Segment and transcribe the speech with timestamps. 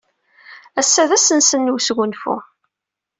[0.79, 2.35] Ass-a d ass-nsen n wesgunfu.